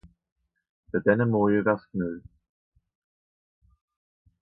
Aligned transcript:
Fer 0.91 1.01
denne 1.07 1.27
Morje 1.33 1.61
wär's 1.65 1.85
genue. 1.91 2.21